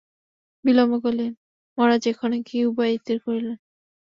[0.65, 1.31] বিল্বন কহিলেন,
[1.77, 3.55] মহারাজ, এক্ষণে কী উপায় স্থির করিলেন?